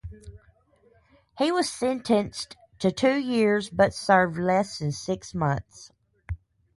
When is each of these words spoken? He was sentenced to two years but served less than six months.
He 1.37 1.51
was 1.51 1.69
sentenced 1.69 2.57
to 2.79 2.89
two 2.91 3.17
years 3.19 3.69
but 3.69 3.93
served 3.93 4.39
less 4.39 4.79
than 4.79 4.91
six 4.93 5.35
months. 5.35 5.91